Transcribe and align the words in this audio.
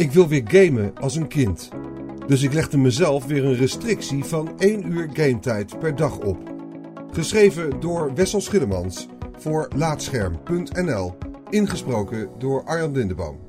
Ik 0.00 0.12
wil 0.12 0.28
weer 0.28 0.42
gamen 0.44 0.94
als 0.96 1.16
een 1.16 1.28
kind. 1.28 1.68
Dus 2.26 2.42
ik 2.42 2.52
legde 2.52 2.78
mezelf 2.78 3.26
weer 3.26 3.44
een 3.44 3.56
restrictie 3.56 4.24
van 4.24 4.58
1 4.58 4.92
uur 4.92 5.10
gametijd 5.12 5.78
per 5.78 5.96
dag 5.96 6.18
op. 6.18 6.54
Geschreven 7.10 7.80
door 7.80 8.14
Wessel 8.14 8.40
Schillemans 8.40 9.08
voor 9.38 9.68
Laatscherm.nl. 9.76 11.18
Ingesproken 11.50 12.30
door 12.38 12.64
Arjan 12.64 12.92
Lindeboom. 12.92 13.40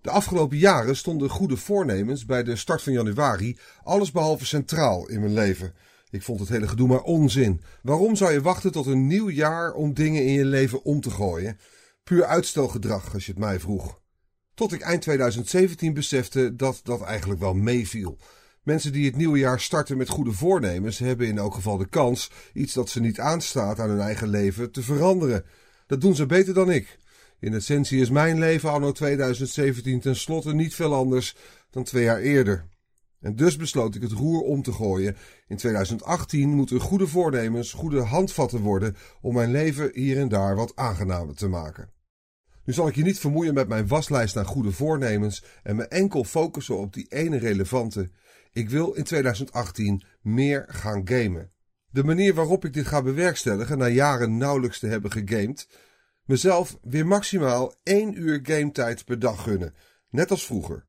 De 0.00 0.10
afgelopen 0.10 0.58
jaren 0.58 0.96
stonden 0.96 1.30
goede 1.30 1.56
voornemens 1.56 2.24
bij 2.24 2.42
de 2.42 2.56
start 2.56 2.82
van 2.82 2.92
januari 2.92 3.58
allesbehalve 3.82 4.46
centraal 4.46 5.08
in 5.08 5.20
mijn 5.20 5.34
leven. 5.34 5.74
Ik 6.10 6.22
vond 6.22 6.40
het 6.40 6.48
hele 6.48 6.68
gedoe 6.68 6.88
maar 6.88 7.02
onzin. 7.02 7.60
Waarom 7.82 8.16
zou 8.16 8.32
je 8.32 8.40
wachten 8.40 8.72
tot 8.72 8.86
een 8.86 9.06
nieuw 9.06 9.30
jaar 9.30 9.72
om 9.72 9.94
dingen 9.94 10.24
in 10.24 10.32
je 10.32 10.44
leven 10.44 10.84
om 10.84 11.00
te 11.00 11.10
gooien? 11.10 11.58
Puur 12.06 12.24
uitstelgedrag, 12.24 13.14
als 13.14 13.26
je 13.26 13.30
het 13.30 13.40
mij 13.40 13.60
vroeg. 13.60 14.00
Tot 14.54 14.72
ik 14.72 14.80
eind 14.80 15.02
2017 15.02 15.94
besefte 15.94 16.56
dat 16.56 16.80
dat 16.82 17.02
eigenlijk 17.02 17.40
wel 17.40 17.54
meeviel. 17.54 18.18
Mensen 18.62 18.92
die 18.92 19.06
het 19.06 19.16
nieuwe 19.16 19.38
jaar 19.38 19.60
starten 19.60 19.96
met 19.96 20.08
goede 20.08 20.32
voornemens 20.32 20.98
hebben 20.98 21.26
in 21.26 21.38
elk 21.38 21.54
geval 21.54 21.76
de 21.76 21.88
kans 21.88 22.30
iets 22.52 22.72
dat 22.72 22.88
ze 22.88 23.00
niet 23.00 23.20
aanstaat 23.20 23.80
aan 23.80 23.88
hun 23.88 24.00
eigen 24.00 24.28
leven 24.28 24.70
te 24.70 24.82
veranderen. 24.82 25.44
Dat 25.86 26.00
doen 26.00 26.14
ze 26.14 26.26
beter 26.26 26.54
dan 26.54 26.70
ik. 26.70 26.98
In 27.40 27.54
essentie 27.54 28.00
is 28.00 28.10
mijn 28.10 28.38
leven 28.38 28.70
anno 28.70 28.92
2017 28.92 30.00
tenslotte 30.00 30.54
niet 30.54 30.74
veel 30.74 30.94
anders 30.94 31.36
dan 31.70 31.84
twee 31.84 32.04
jaar 32.04 32.20
eerder. 32.20 32.68
En 33.20 33.36
dus 33.36 33.56
besloot 33.56 33.94
ik 33.94 34.02
het 34.02 34.12
roer 34.12 34.40
om 34.40 34.62
te 34.62 34.72
gooien. 34.72 35.16
In 35.48 35.56
2018 35.56 36.48
moeten 36.48 36.80
goede 36.80 37.06
voornemens 37.06 37.72
goede 37.72 38.00
handvatten 38.00 38.60
worden 38.60 38.96
om 39.20 39.34
mijn 39.34 39.50
leven 39.50 39.90
hier 39.94 40.18
en 40.18 40.28
daar 40.28 40.56
wat 40.56 40.72
aangenamer 40.76 41.34
te 41.34 41.48
maken. 41.48 41.94
Nu 42.66 42.72
zal 42.72 42.88
ik 42.88 42.94
je 42.94 43.02
niet 43.02 43.18
vermoeien 43.18 43.54
met 43.54 43.68
mijn 43.68 43.86
waslijst 43.86 44.36
aan 44.36 44.44
goede 44.44 44.72
voornemens 44.72 45.44
en 45.62 45.76
me 45.76 45.84
enkel 45.84 46.24
focussen 46.24 46.78
op 46.78 46.92
die 46.92 47.06
ene 47.08 47.38
relevante. 47.38 48.10
Ik 48.52 48.70
wil 48.70 48.92
in 48.92 49.04
2018 49.04 50.02
meer 50.20 50.64
gaan 50.68 51.08
gamen. 51.08 51.50
De 51.90 52.04
manier 52.04 52.34
waarop 52.34 52.64
ik 52.64 52.72
dit 52.72 52.86
ga 52.86 53.02
bewerkstelligen, 53.02 53.78
na 53.78 53.88
jaren 53.88 54.36
nauwelijks 54.36 54.78
te 54.78 54.86
hebben 54.86 55.12
gegamed, 55.12 55.68
mezelf 56.24 56.78
weer 56.82 57.06
maximaal 57.06 57.74
1 57.82 58.20
uur 58.20 58.40
gametijd 58.42 59.04
per 59.04 59.18
dag 59.18 59.42
gunnen, 59.42 59.74
net 60.10 60.30
als 60.30 60.46
vroeger. 60.46 60.86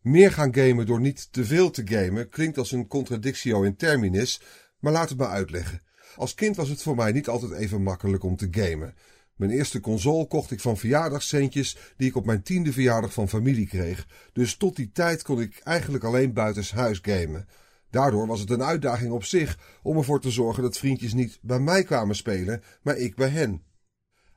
Meer 0.00 0.32
gaan 0.32 0.54
gamen 0.54 0.86
door 0.86 1.00
niet 1.00 1.32
te 1.32 1.44
veel 1.44 1.70
te 1.70 1.82
gamen 1.84 2.28
klinkt 2.28 2.58
als 2.58 2.72
een 2.72 2.86
contradictio 2.86 3.62
in 3.62 3.76
terminis, 3.76 4.40
maar 4.78 4.92
laat 4.92 5.08
het 5.08 5.18
me 5.18 5.26
uitleggen. 5.26 5.82
Als 6.16 6.34
kind 6.34 6.56
was 6.56 6.68
het 6.68 6.82
voor 6.82 6.96
mij 6.96 7.12
niet 7.12 7.28
altijd 7.28 7.52
even 7.52 7.82
makkelijk 7.82 8.22
om 8.22 8.36
te 8.36 8.48
gamen. 8.50 8.94
Mijn 9.38 9.50
eerste 9.50 9.80
console 9.80 10.26
kocht 10.26 10.50
ik 10.50 10.60
van 10.60 10.76
verjaardagscentjes 10.76 11.76
die 11.96 12.08
ik 12.08 12.16
op 12.16 12.26
mijn 12.26 12.42
tiende 12.42 12.72
verjaardag 12.72 13.12
van 13.12 13.28
familie 13.28 13.66
kreeg. 13.66 14.06
Dus 14.32 14.56
tot 14.56 14.76
die 14.76 14.90
tijd 14.92 15.22
kon 15.22 15.40
ik 15.40 15.60
eigenlijk 15.64 16.04
alleen 16.04 16.32
buitenshuis 16.32 16.98
gamen. 17.02 17.46
Daardoor 17.90 18.26
was 18.26 18.40
het 18.40 18.50
een 18.50 18.62
uitdaging 18.62 19.12
op 19.12 19.24
zich 19.24 19.58
om 19.82 19.96
ervoor 19.96 20.20
te 20.20 20.30
zorgen 20.30 20.62
dat 20.62 20.78
vriendjes 20.78 21.14
niet 21.14 21.38
bij 21.42 21.58
mij 21.60 21.82
kwamen 21.82 22.16
spelen, 22.16 22.62
maar 22.82 22.96
ik 22.96 23.14
bij 23.14 23.28
hen. 23.28 23.62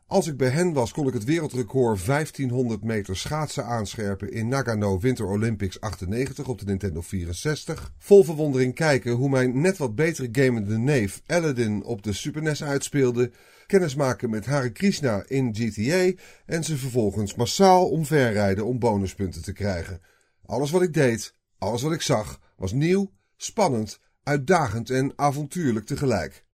Als 0.07 0.27
ik 0.27 0.37
bij 0.37 0.49
hen 0.49 0.73
was, 0.73 0.91
kon 0.91 1.07
ik 1.07 1.13
het 1.13 1.23
wereldrecord 1.23 2.05
1500 2.05 2.83
meter 2.83 3.17
schaatsen 3.17 3.65
aanscherpen 3.65 4.31
in 4.31 4.47
Nagano 4.47 4.99
Winter 4.99 5.25
Olympics 5.25 5.79
98 5.79 6.47
op 6.47 6.59
de 6.59 6.65
Nintendo 6.65 7.01
64. 7.01 7.93
Vol 7.97 8.23
verwondering 8.23 8.75
kijken 8.75 9.11
hoe 9.11 9.29
mijn 9.29 9.61
net 9.61 9.77
wat 9.77 9.95
betere 9.95 10.29
gamende 10.31 10.77
neef 10.77 11.21
Aladdin 11.25 11.83
op 11.83 12.03
de 12.03 12.13
Super 12.13 12.41
NES 12.41 12.63
uitspeelde. 12.63 13.31
Kennismaken 13.71 14.29
met 14.29 14.45
Hare 14.45 14.71
Krishna 14.71 15.23
in 15.27 15.55
GTA 15.55 16.21
en 16.45 16.63
ze 16.63 16.77
vervolgens 16.77 17.35
massaal 17.35 17.89
omverrijden 17.89 18.65
om 18.65 18.79
bonuspunten 18.79 19.43
te 19.43 19.53
krijgen. 19.53 20.01
Alles 20.45 20.71
wat 20.71 20.81
ik 20.81 20.93
deed, 20.93 21.35
alles 21.57 21.81
wat 21.81 21.91
ik 21.91 22.01
zag, 22.01 22.39
was 22.55 22.71
nieuw, 22.71 23.11
spannend, 23.37 23.99
uitdagend 24.23 24.89
en 24.89 25.13
avontuurlijk 25.15 25.85
tegelijk. 25.85 26.45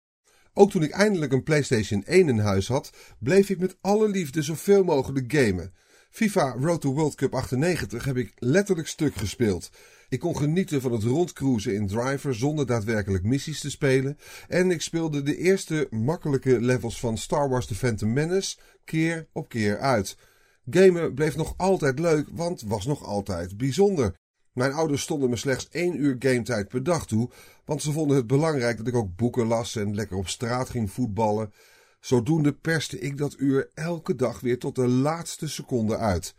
Ook 0.53 0.71
toen 0.71 0.83
ik 0.83 0.91
eindelijk 0.91 1.31
een 1.31 1.43
PlayStation 1.43 2.03
1 2.03 2.29
in 2.29 2.39
huis 2.39 2.67
had, 2.67 2.89
bleef 3.19 3.49
ik 3.49 3.59
met 3.59 3.77
alle 3.81 4.09
liefde 4.09 4.41
zoveel 4.41 4.83
mogelijk 4.83 5.33
gamen. 5.33 5.73
FIFA 6.09 6.55
Road 6.59 6.81
to 6.81 6.93
World 6.93 7.15
Cup 7.15 7.33
98 7.33 8.05
heb 8.05 8.17
ik 8.17 8.33
letterlijk 8.35 8.87
stuk 8.87 9.15
gespeeld. 9.15 9.69
Ik 10.09 10.19
kon 10.19 10.37
genieten 10.37 10.81
van 10.81 10.91
het 10.91 11.03
rondcruisen 11.03 11.73
in 11.73 11.87
Driver 11.87 12.35
zonder 12.35 12.65
daadwerkelijk 12.65 13.23
missies 13.23 13.59
te 13.59 13.69
spelen. 13.69 14.17
En 14.47 14.71
ik 14.71 14.81
speelde 14.81 15.23
de 15.23 15.37
eerste 15.37 15.87
makkelijke 15.89 16.61
levels 16.61 16.99
van 16.99 17.17
Star 17.17 17.49
Wars 17.49 17.65
The 17.65 17.75
Phantom 17.75 18.13
Menace 18.13 18.57
keer 18.83 19.27
op 19.31 19.49
keer 19.49 19.79
uit. 19.79 20.17
Gamen 20.69 21.13
bleef 21.13 21.35
nog 21.35 21.53
altijd 21.57 21.99
leuk, 21.99 22.27
want 22.31 22.61
was 22.61 22.85
nog 22.85 23.03
altijd 23.03 23.57
bijzonder. 23.57 24.15
Mijn 24.53 24.73
ouders 24.73 25.01
stonden 25.01 25.29
me 25.29 25.35
slechts 25.35 25.67
één 25.69 26.01
uur 26.01 26.15
gametijd 26.19 26.67
per 26.67 26.83
dag 26.83 27.07
toe, 27.07 27.29
want 27.65 27.81
ze 27.81 27.91
vonden 27.91 28.17
het 28.17 28.27
belangrijk 28.27 28.77
dat 28.77 28.87
ik 28.87 28.95
ook 28.95 29.15
boeken 29.15 29.47
las 29.47 29.75
en 29.75 29.95
lekker 29.95 30.17
op 30.17 30.27
straat 30.27 30.69
ging 30.69 30.91
voetballen. 30.91 31.51
Zodoende 31.99 32.53
perste 32.53 32.99
ik 32.99 33.17
dat 33.17 33.35
uur 33.39 33.69
elke 33.73 34.15
dag 34.15 34.39
weer 34.39 34.59
tot 34.59 34.75
de 34.75 34.87
laatste 34.87 35.47
seconde 35.47 35.97
uit. 35.97 36.35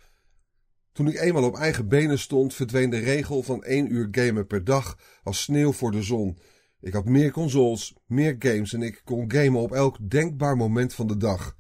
Toen 0.93 1.09
ik 1.09 1.21
eenmaal 1.21 1.45
op 1.45 1.57
eigen 1.57 1.89
benen 1.89 2.19
stond, 2.19 2.55
verdween 2.55 2.91
de 2.91 2.99
regel 2.99 3.43
van 3.43 3.65
één 3.65 3.93
uur 3.93 4.09
gamen 4.11 4.47
per 4.47 4.65
dag 4.65 4.99
als 5.23 5.43
sneeuw 5.43 5.73
voor 5.73 5.91
de 5.91 6.03
zon. 6.03 6.39
Ik 6.81 6.93
had 6.93 7.05
meer 7.05 7.31
consoles, 7.31 7.95
meer 8.07 8.37
games 8.39 8.73
en 8.73 8.83
ik 8.83 9.01
kon 9.05 9.33
gamen 9.33 9.61
op 9.61 9.73
elk 9.73 10.11
denkbaar 10.11 10.57
moment 10.57 10.95
van 10.95 11.07
de 11.07 11.17
dag. 11.17 11.57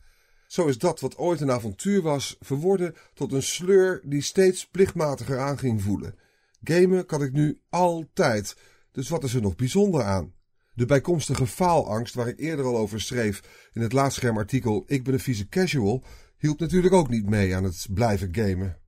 Zo 0.46 0.66
is 0.66 0.78
dat 0.78 1.00
wat 1.00 1.16
ooit 1.16 1.40
een 1.40 1.50
avontuur 1.50 2.02
was, 2.02 2.36
verworden 2.40 2.94
tot 3.14 3.32
een 3.32 3.42
sleur 3.42 4.00
die 4.04 4.22
steeds 4.22 4.68
plichtmatiger 4.68 5.38
aan 5.38 5.58
ging 5.58 5.82
voelen. 5.82 6.14
Gamen 6.62 7.06
kan 7.06 7.22
ik 7.22 7.32
nu 7.32 7.60
altijd, 7.68 8.56
dus 8.92 9.08
wat 9.08 9.24
is 9.24 9.34
er 9.34 9.42
nog 9.42 9.56
bijzonder 9.56 10.02
aan? 10.02 10.34
De 10.78 10.86
bijkomstige 10.86 11.46
faalangst 11.46 12.14
waar 12.14 12.28
ik 12.28 12.38
eerder 12.38 12.64
al 12.64 12.76
over 12.76 13.00
schreef 13.00 13.42
in 13.72 13.82
het 13.82 13.92
laatschermartikel 13.92 14.84
Ik 14.86 15.04
ben 15.04 15.14
een 15.14 15.20
vieze 15.20 15.48
casual, 15.48 16.04
hielp 16.36 16.58
natuurlijk 16.58 16.94
ook 16.94 17.08
niet 17.08 17.28
mee 17.28 17.56
aan 17.56 17.64
het 17.64 17.86
blijven 17.90 18.34
gamen. 18.34 18.78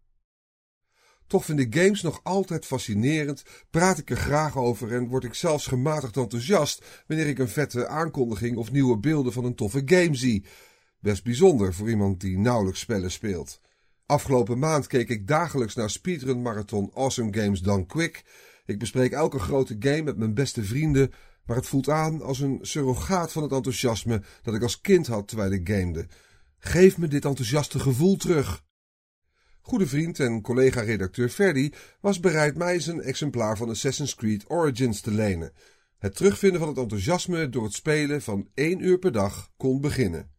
Toch 1.27 1.45
vind 1.45 1.59
ik 1.59 1.75
games 1.75 2.03
nog 2.03 2.21
altijd 2.23 2.67
fascinerend, 2.67 3.43
praat 3.71 3.99
ik 3.99 4.11
er 4.11 4.17
graag 4.17 4.57
over 4.57 4.93
en 4.93 5.09
word 5.09 5.25
ik 5.25 5.35
zelfs 5.35 5.67
gematigd 5.67 6.17
enthousiast 6.17 7.03
wanneer 7.07 7.27
ik 7.27 7.39
een 7.39 7.49
vette 7.49 7.87
aankondiging 7.87 8.57
of 8.57 8.73
nieuwe 8.73 8.99
beelden 8.99 9.33
van 9.33 9.45
een 9.45 9.55
toffe 9.55 9.83
game 9.85 10.15
zie. 10.15 10.45
Best 11.01 11.25
bijzonder 11.25 11.75
voor 11.75 11.91
iemand 11.91 12.21
die 12.21 12.39
nauwelijks 12.39 12.81
spellen 12.81 13.11
speelt. 13.11 13.61
Afgelopen 14.07 14.59
maand 14.59 14.87
keek 14.87 15.09
ik 15.09 15.27
dagelijks 15.27 15.75
naar 15.75 15.91
Speedrun 15.91 16.43
Marathon 16.43 16.91
Awesome 16.95 17.41
Games 17.41 17.61
Done 17.61 17.87
Quick. 17.87 18.25
Ik 18.67 18.79
bespreek 18.79 19.13
elke 19.13 19.39
grote 19.39 19.77
game 19.79 20.03
met 20.03 20.17
mijn 20.17 20.35
beste 20.35 20.65
vrienden, 20.65 21.13
maar 21.51 21.59
het 21.59 21.69
voelt 21.69 21.89
aan 21.89 22.23
als 22.23 22.41
een 22.41 22.59
surrogaat 22.63 23.33
van 23.33 23.43
het 23.43 23.53
enthousiasme 23.53 24.23
dat 24.43 24.55
ik 24.55 24.63
als 24.63 24.81
kind 24.81 25.07
had 25.07 25.29
terwijl 25.29 25.53
ik 25.53 25.69
gamede. 25.69 26.07
Geef 26.59 26.99
me 26.99 27.09
dit 27.09 27.25
enthousiaste 27.25 27.79
gevoel 27.79 28.17
terug. 28.17 28.65
Goede 29.61 29.87
vriend 29.87 30.21
en 30.21 30.41
collega-redacteur 30.41 31.29
Ferdy 31.29 31.71
was 32.01 32.21
bereid 32.21 32.57
mij 32.57 32.81
zijn 32.81 33.01
exemplaar 33.01 33.57
van 33.57 33.69
Assassin's 33.69 34.15
Creed 34.15 34.51
Origins 34.51 35.01
te 35.01 35.11
lenen. 35.11 35.53
Het 35.99 36.17
terugvinden 36.17 36.61
van 36.61 36.69
het 36.69 36.79
enthousiasme 36.79 37.49
door 37.49 37.65
het 37.65 37.75
spelen 37.75 38.23
van 38.23 38.49
één 38.55 38.85
uur 38.85 38.99
per 38.99 39.13
dag 39.13 39.51
kon 39.57 39.81
beginnen. 39.81 40.31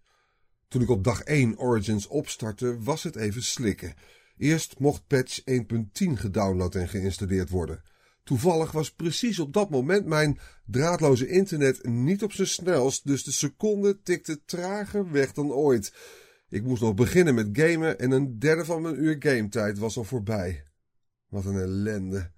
Toen 0.67 0.81
ik 0.81 0.89
op 0.89 1.03
dag 1.03 1.21
1 1.21 1.57
Origins 1.57 2.07
opstartte, 2.07 2.79
was 2.79 3.03
het 3.03 3.15
even 3.15 3.43
slikken. 3.43 3.93
Eerst 4.37 4.79
mocht 4.79 5.07
patch 5.07 5.39
1.10 5.39 5.53
gedownload 6.13 6.75
en 6.75 6.89
geïnstalleerd 6.89 7.49
worden. 7.49 7.81
Toevallig 8.23 8.71
was 8.71 8.91
precies 8.91 9.39
op 9.39 9.53
dat 9.53 9.69
moment 9.69 10.05
mijn 10.05 10.39
draadloze 10.65 11.27
internet 11.27 11.85
niet 11.85 12.23
op 12.23 12.31
zijn 12.31 12.47
snelst, 12.47 13.07
dus 13.07 13.23
de 13.23 13.31
seconde 13.31 14.01
tikte 14.01 14.43
trager 14.45 15.11
weg 15.11 15.33
dan 15.33 15.51
ooit. 15.51 15.93
Ik 16.49 16.63
moest 16.63 16.81
nog 16.81 16.93
beginnen 16.93 17.35
met 17.35 17.49
gamen 17.51 17.99
en 17.99 18.11
een 18.11 18.39
derde 18.39 18.65
van 18.65 18.81
mijn 18.81 19.03
uur 19.03 19.15
gametijd 19.19 19.77
was 19.77 19.97
al 19.97 20.03
voorbij. 20.03 20.63
Wat 21.27 21.45
een 21.45 21.59
ellende. 21.59 22.31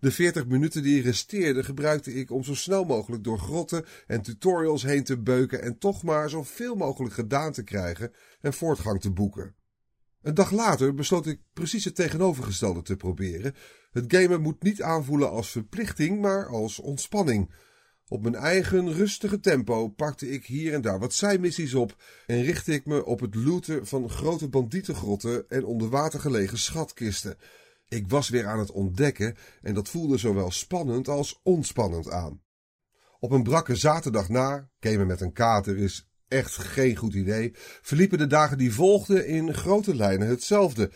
De 0.00 0.10
40 0.10 0.46
minuten 0.46 0.82
die 0.82 1.02
resteerden 1.02 1.64
gebruikte 1.64 2.14
ik 2.14 2.30
om 2.30 2.44
zo 2.44 2.54
snel 2.54 2.84
mogelijk 2.84 3.24
door 3.24 3.38
grotten 3.38 3.84
en 4.06 4.22
tutorials 4.22 4.82
heen 4.82 5.04
te 5.04 5.18
beuken 5.18 5.62
en 5.62 5.78
toch 5.78 6.02
maar 6.02 6.30
zoveel 6.30 6.74
mogelijk 6.74 7.14
gedaan 7.14 7.52
te 7.52 7.62
krijgen 7.62 8.12
en 8.40 8.52
voortgang 8.52 9.00
te 9.00 9.10
boeken. 9.10 9.54
Een 10.26 10.34
dag 10.34 10.50
later 10.50 10.94
besloot 10.94 11.26
ik 11.26 11.40
precies 11.52 11.84
het 11.84 11.94
tegenovergestelde 11.94 12.82
te 12.82 12.96
proberen. 12.96 13.54
Het 13.90 14.04
gamen 14.08 14.40
moet 14.40 14.62
niet 14.62 14.82
aanvoelen 14.82 15.30
als 15.30 15.50
verplichting, 15.50 16.20
maar 16.20 16.46
als 16.46 16.78
ontspanning. 16.78 17.50
Op 18.08 18.22
mijn 18.22 18.34
eigen 18.34 18.92
rustige 18.92 19.40
tempo 19.40 19.88
pakte 19.88 20.30
ik 20.30 20.46
hier 20.46 20.74
en 20.74 20.80
daar 20.80 20.98
wat 20.98 21.14
zijmissies 21.14 21.74
op 21.74 22.02
en 22.26 22.42
richtte 22.42 22.72
ik 22.72 22.86
me 22.86 23.04
op 23.04 23.20
het 23.20 23.34
looten 23.34 23.86
van 23.86 24.10
grote 24.10 24.48
bandietengrotten 24.48 25.48
en 25.48 25.64
onder 25.64 25.88
water 25.88 26.20
gelegen 26.20 26.58
schatkisten. 26.58 27.36
Ik 27.88 28.08
was 28.08 28.28
weer 28.28 28.46
aan 28.46 28.58
het 28.58 28.70
ontdekken 28.70 29.36
en 29.62 29.74
dat 29.74 29.88
voelde 29.88 30.16
zowel 30.16 30.50
spannend 30.50 31.08
als 31.08 31.40
ontspannend 31.42 32.10
aan. 32.10 32.42
Op 33.18 33.30
een 33.30 33.42
brakke 33.42 33.76
zaterdag 33.76 34.28
na, 34.28 34.70
gamen 34.80 35.06
met 35.06 35.20
een 35.20 35.32
kater 35.32 35.76
is 35.78 36.08
echt 36.28 36.56
geen 36.56 36.96
goed 36.96 37.14
idee, 37.14 37.52
verliepen 37.82 38.18
de 38.18 38.26
dagen 38.26 38.58
die 38.58 38.72
volgden 38.72 39.26
in 39.26 39.54
grote 39.54 39.94
lijnen 39.94 40.28
hetzelfde. 40.28 40.90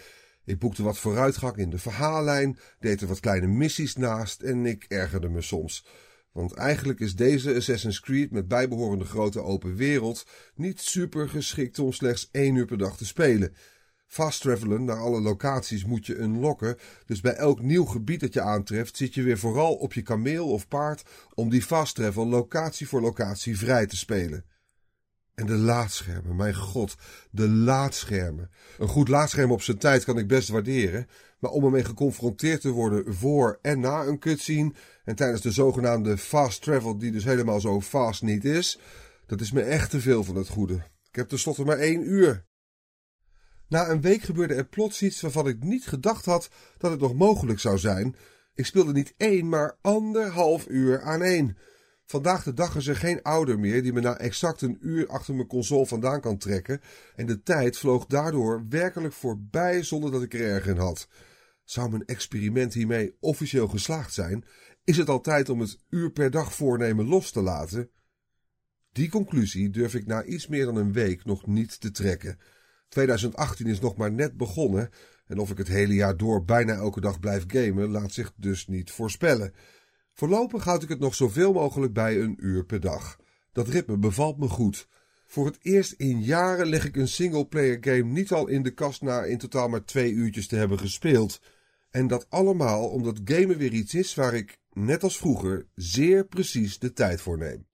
Ik 0.45 0.59
boekte 0.59 0.83
wat 0.83 0.99
vooruitgang 0.99 1.57
in 1.57 1.71
de 1.71 1.79
verhaallijn, 1.79 2.59
deed 2.79 3.01
er 3.01 3.07
wat 3.07 3.21
kleine 3.21 3.47
missies 3.47 3.97
naast 3.97 4.41
en 4.41 4.67
ik 4.67 4.85
ergerde 4.89 5.29
me 5.29 5.43
soms. 5.43 5.87
Want 6.33 6.53
eigenlijk 6.53 7.01
is 7.01 7.17
deze 7.17 7.55
Assassin's 7.55 8.01
Creed 8.01 8.31
met 8.31 8.49
bijbehorende 8.49 9.05
grote 9.05 9.43
open 9.43 9.77
wereld 9.77 10.27
niet 10.55 10.81
super 10.81 11.29
geschikt 11.29 11.79
om 11.79 11.93
slechts 11.93 12.29
één 12.33 12.55
uur 12.55 12.67
per 12.67 12.79
dag 12.79 12.97
te 12.97 13.07
spelen. 13.07 13.55
Fast 14.07 14.41
travelen 14.41 14.85
naar 14.85 14.99
alle 14.99 15.21
locaties 15.21 15.85
moet 15.85 16.07
je 16.07 16.19
unlocken, 16.19 16.77
dus 17.07 17.21
bij 17.21 17.35
elk 17.35 17.63
nieuw 17.63 17.85
gebied 17.85 18.21
dat 18.21 18.35
je 18.35 18.41
aantreft 18.41 18.97
zit 18.97 19.15
je 19.15 19.23
weer 19.23 19.39
vooral 19.39 19.75
op 19.75 19.93
je 19.93 20.03
kameel 20.03 20.49
of 20.49 20.69
paard 20.69 21.03
om 21.35 21.51
die 21.51 21.63
fast 21.63 21.95
travel 21.95 22.27
locatie 22.27 22.89
voor 22.89 23.01
locatie 23.01 23.59
vrij 23.59 23.87
te 23.87 23.97
spelen. 23.97 24.45
En 25.41 25.47
de 25.47 25.57
laadschermen, 25.57 26.37
mijn 26.37 26.55
god, 26.55 26.97
de 27.31 27.49
laadschermen. 27.49 28.51
Een 28.79 28.89
goed 28.89 29.09
laadscherm 29.09 29.51
op 29.51 29.63
zijn 29.63 29.79
tijd 29.79 30.05
kan 30.05 30.19
ik 30.19 30.27
best 30.29 30.49
waarderen, 30.49 31.09
maar 31.39 31.51
om 31.51 31.65
ermee 31.65 31.85
geconfronteerd 31.85 32.61
te 32.61 32.71
worden 32.71 33.15
voor 33.15 33.59
en 33.63 33.81
na 33.81 34.05
een 34.05 34.19
cutscene 34.19 34.73
en 35.05 35.15
tijdens 35.15 35.41
de 35.41 35.51
zogenaamde 35.51 36.19
fast 36.19 36.63
travel, 36.63 36.99
die 36.99 37.13
dus 37.13 37.25
helemaal 37.25 37.61
zo 37.61 37.81
fast 37.81 38.23
niet 38.23 38.45
is, 38.45 38.79
dat 39.27 39.41
is 39.41 39.53
me 39.53 39.63
echt 39.63 39.91
te 39.91 40.01
veel 40.01 40.25
van 40.25 40.37
het 40.37 40.49
goede. 40.49 40.75
Ik 41.09 41.17
heb 41.17 41.29
tenslotte 41.29 41.65
maar 41.65 41.79
één 41.79 42.11
uur. 42.11 42.45
Na 43.69 43.89
een 43.89 44.01
week 44.01 44.23
gebeurde 44.23 44.55
er 44.55 44.67
plots 44.67 45.03
iets 45.03 45.21
waarvan 45.21 45.49
ik 45.49 45.65
niet 45.65 45.87
gedacht 45.87 46.25
had 46.25 46.51
dat 46.79 46.91
het 46.91 47.01
nog 47.01 47.15
mogelijk 47.15 47.61
zou 47.61 47.79
zijn. 47.79 48.17
Ik 48.55 48.67
speelde 48.67 48.93
niet 48.93 49.15
één, 49.17 49.49
maar 49.49 49.77
anderhalf 49.81 50.67
uur 50.69 51.03
aan 51.03 51.23
één. 51.23 51.57
Vandaag 52.11 52.43
de 52.43 52.53
dag 52.53 52.77
is 52.77 52.87
er 52.87 52.97
geen 52.97 53.23
ouder 53.23 53.59
meer 53.59 53.83
die 53.83 53.93
me 53.93 54.01
na 54.01 54.19
exact 54.19 54.61
een 54.61 54.79
uur 54.81 55.09
achter 55.09 55.35
mijn 55.35 55.47
console 55.47 55.87
vandaan 55.87 56.21
kan 56.21 56.39
trekken. 56.39 56.81
En 57.17 57.27
de 57.27 57.43
tijd 57.43 57.79
vloog 57.79 58.07
daardoor 58.07 58.67
werkelijk 58.69 59.15
voorbij 59.15 59.83
zonder 59.83 60.11
dat 60.11 60.23
ik 60.23 60.35
er 60.35 60.41
erg 60.41 60.67
in 60.67 60.77
had. 60.77 61.09
Zou 61.65 61.91
mijn 61.91 62.05
experiment 62.05 62.75
hiermee 62.75 63.17
officieel 63.21 63.69
geslaagd 63.69 64.15
zijn? 64.15 64.45
Is 64.85 64.97
het 64.97 65.09
al 65.09 65.21
tijd 65.21 65.49
om 65.49 65.61
het 65.61 65.79
uur 65.91 66.11
per 66.11 66.31
dag 66.31 66.55
voornemen 66.55 67.07
los 67.07 67.31
te 67.31 67.41
laten? 67.41 67.91
Die 68.93 69.11
conclusie 69.11 69.71
durf 69.71 69.95
ik 69.95 70.07
na 70.07 70.25
iets 70.25 70.47
meer 70.47 70.65
dan 70.65 70.77
een 70.77 70.93
week 70.93 71.25
nog 71.25 71.47
niet 71.47 71.81
te 71.81 71.91
trekken. 71.91 72.39
2018 72.89 73.67
is 73.67 73.81
nog 73.81 73.97
maar 73.97 74.13
net 74.13 74.37
begonnen 74.37 74.91
en 75.27 75.39
of 75.39 75.51
ik 75.51 75.59
het 75.59 75.69
hele 75.69 75.95
jaar 75.95 76.17
door 76.17 76.45
bijna 76.45 76.75
elke 76.75 77.01
dag 77.01 77.21
blijf 77.21 77.45
gamen, 77.47 77.91
laat 77.91 78.13
zich 78.13 78.33
dus 78.37 78.67
niet 78.67 78.91
voorspellen. 78.91 79.53
Voorlopig 80.21 80.65
houd 80.65 80.83
ik 80.83 80.89
het 80.89 80.99
nog 80.99 81.15
zoveel 81.15 81.53
mogelijk 81.53 81.93
bij 81.93 82.21
een 82.21 82.37
uur 82.39 82.65
per 82.65 82.81
dag. 82.81 83.17
Dat 83.53 83.69
ritme 83.69 83.99
bevalt 83.99 84.39
me 84.39 84.49
goed. 84.49 84.89
Voor 85.27 85.47
het 85.47 85.59
eerst 85.63 85.93
in 85.93 86.23
jaren 86.23 86.67
leg 86.67 86.85
ik 86.85 86.97
een 86.97 87.09
singleplayer 87.09 87.79
game 87.81 88.03
niet 88.03 88.33
al 88.33 88.47
in 88.47 88.63
de 88.63 88.71
kast 88.71 89.03
na 89.03 89.25
in 89.25 89.39
totaal 89.39 89.69
maar 89.69 89.85
twee 89.85 90.13
uurtjes 90.13 90.47
te 90.47 90.57
hebben 90.57 90.79
gespeeld. 90.79 91.41
En 91.91 92.07
dat 92.07 92.27
allemaal 92.29 92.89
omdat 92.89 93.21
gamen 93.25 93.59
weer 93.59 93.73
iets 93.73 93.95
is 93.95 94.15
waar 94.15 94.35
ik, 94.35 94.59
net 94.73 95.03
als 95.03 95.19
vroeger, 95.19 95.67
zeer 95.75 96.27
precies 96.27 96.79
de 96.79 96.93
tijd 96.93 97.21
voor 97.21 97.39
neem. 97.39 97.70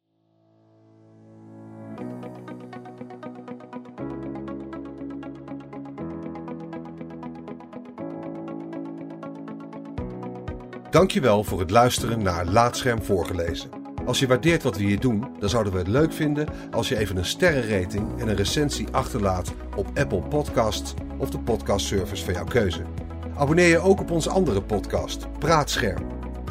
Dankjewel 10.91 11.45
voor 11.45 11.61
het 11.61 11.71
luisteren 11.71 12.23
naar 12.23 12.47
Laatscherm 12.47 13.03
voorgelezen. 13.03 13.71
Als 14.07 14.19
je 14.19 14.27
waardeert 14.27 14.63
wat 14.63 14.77
we 14.77 14.83
hier 14.83 15.01
doen, 15.01 15.27
dan 15.39 15.49
zouden 15.49 15.73
we 15.73 15.79
het 15.79 15.89
leuk 15.89 16.13
vinden 16.13 16.49
als 16.71 16.89
je 16.89 16.99
even 16.99 17.17
een 17.17 17.25
sterrenrating 17.25 18.21
en 18.21 18.29
een 18.29 18.37
recensie 18.37 18.89
achterlaat 18.91 19.53
op 19.77 19.87
Apple 19.95 20.23
Podcasts 20.23 20.95
of 21.19 21.31
de 21.31 21.39
podcastservice 21.39 22.25
van 22.25 22.35
jouw 22.35 22.45
keuze. 22.45 22.83
Abonneer 23.37 23.69
je 23.69 23.79
ook 23.79 24.01
op 24.01 24.11
onze 24.11 24.31
andere 24.31 24.63
podcast, 24.63 25.39
Praatscherm. 25.39 26.07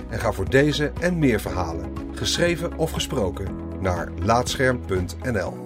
En 0.10 0.20
ga 0.20 0.32
voor 0.32 0.50
deze 0.50 0.92
en 1.00 1.20
meer 1.20 1.40
verhalen, 1.40 1.94
geschreven 2.14 2.78
of 2.78 2.92
gesproken, 2.92 3.48
naar 3.80 4.12
laatscherm.nl. 4.22 5.65